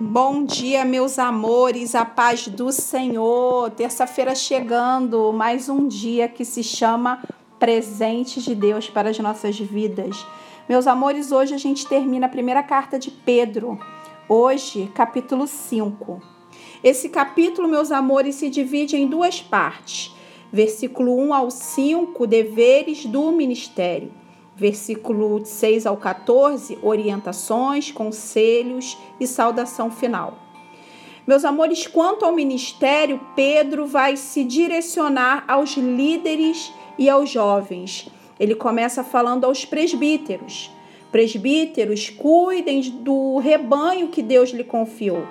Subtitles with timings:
[0.00, 3.68] Bom dia, meus amores, a paz do Senhor.
[3.72, 7.20] Terça-feira chegando, mais um dia que se chama
[7.58, 10.24] Presente de Deus para as nossas vidas.
[10.68, 13.76] Meus amores, hoje a gente termina a primeira carta de Pedro.
[14.28, 16.22] Hoje, capítulo 5.
[16.84, 20.14] Esse capítulo, meus amores, se divide em duas partes.
[20.52, 24.12] Versículo 1 ao 5, deveres do ministério
[24.58, 30.36] versículo 6 ao 14, orientações, conselhos e saudação final.
[31.24, 38.08] Meus amores, quanto ao ministério, Pedro vai se direcionar aos líderes e aos jovens.
[38.40, 40.70] Ele começa falando aos presbíteros.
[41.12, 45.24] Presbíteros, cuidem do rebanho que Deus lhe confiou.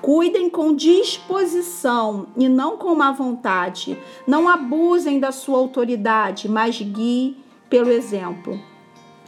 [0.00, 3.98] Cuidem com disposição e não com má vontade.
[4.26, 7.36] Não abusem da sua autoridade, mas guiem
[7.72, 8.60] pelo exemplo.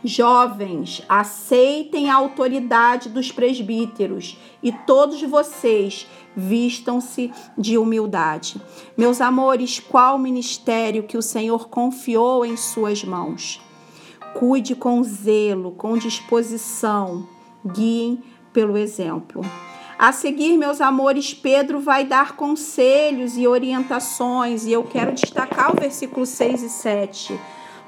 [0.05, 8.61] Jovens, aceitem a autoridade dos presbíteros e todos vocês vistam-se de humildade.
[8.99, 13.63] Meus amores, qual ministério que o Senhor confiou em suas mãos?
[14.35, 17.27] Cuide com zelo, com disposição,
[17.67, 19.41] guiem pelo exemplo.
[19.99, 25.81] A seguir, meus amores, Pedro vai dar conselhos e orientações, e eu quero destacar o
[25.81, 27.41] versículo 6 e 7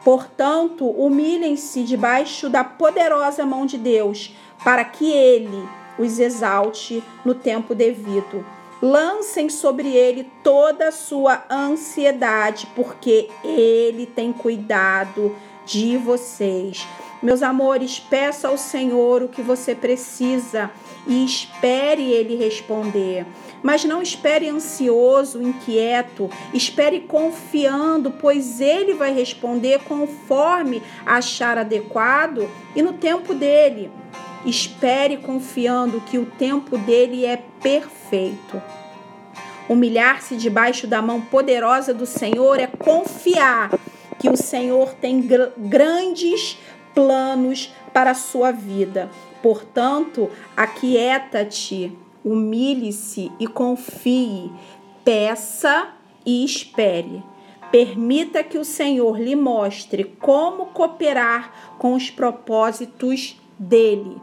[0.07, 4.33] Portanto, humilhem-se debaixo da poderosa mão de Deus,
[4.63, 8.47] para que ele os exalte no tempo devido.
[8.81, 16.87] Lancem sobre ele toda a sua ansiedade, porque ele tem cuidado de vocês.
[17.21, 20.71] Meus amores, peça ao Senhor o que você precisa
[21.07, 23.27] e espere ele responder.
[23.63, 32.83] Mas não espere ansioso, inquieto, espere confiando, pois ele vai responder conforme achar adequado e
[32.83, 33.91] no tempo dele.
[34.45, 38.63] Espere confiando que o tempo dele é perfeito.
[39.69, 43.71] Humilhar-se debaixo da mão poderosa do Senhor é confiar
[44.19, 46.59] que o Senhor tem gr grandes
[46.95, 49.11] planos para a sua vida.
[49.47, 54.51] Portanto, aquieta-te, humilhe-se e confie,
[55.05, 55.91] peça
[56.27, 57.23] e espere.
[57.71, 64.21] Permita que o Senhor lhe mostre como cooperar com os propósitos dele.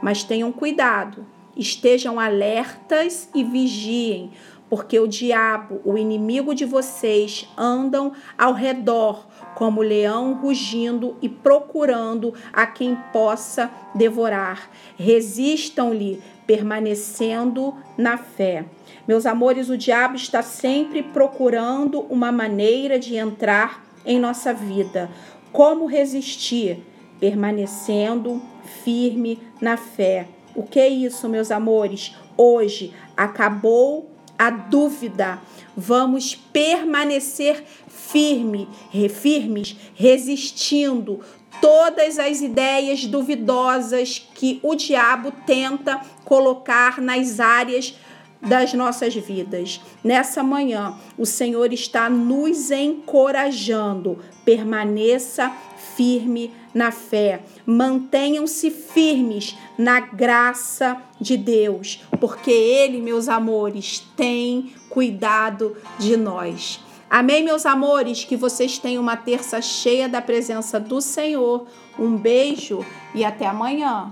[0.00, 4.30] Mas tenham cuidado, estejam alertas e vigiem,
[4.72, 12.32] porque o diabo, o inimigo de vocês, andam ao redor como leão rugindo e procurando
[12.50, 14.70] a quem possa devorar.
[14.96, 18.64] Resistam-lhe, permanecendo na fé.
[19.06, 25.10] Meus amores, o diabo está sempre procurando uma maneira de entrar em nossa vida.
[25.52, 26.82] Como resistir?
[27.20, 28.40] Permanecendo
[28.82, 30.28] firme na fé.
[30.56, 32.16] O que é isso, meus amores?
[32.38, 34.10] Hoje acabou
[34.42, 35.40] a dúvida.
[35.76, 38.68] Vamos permanecer firme,
[39.08, 41.20] firmes, resistindo
[41.60, 47.94] todas as ideias duvidosas que o diabo tenta colocar nas áreas
[48.42, 49.80] das nossas vidas.
[50.02, 54.18] Nessa manhã, o Senhor está nos encorajando.
[54.44, 55.52] Permaneça
[55.96, 57.44] firme na fé.
[57.64, 66.80] Mantenham-se firmes na graça de Deus, porque Ele, meus amores, tem cuidado de nós.
[67.08, 68.24] Amém, meus amores?
[68.24, 71.66] Que vocês tenham uma terça cheia da presença do Senhor.
[71.98, 74.10] Um beijo e até amanhã.